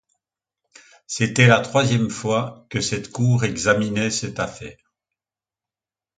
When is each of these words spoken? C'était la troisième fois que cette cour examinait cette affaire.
C'était 1.05 1.45
la 1.45 1.59
troisième 1.59 2.09
fois 2.09 2.65
que 2.71 2.81
cette 2.81 3.11
cour 3.11 3.43
examinait 3.43 4.09
cette 4.09 4.39
affaire. 4.39 4.95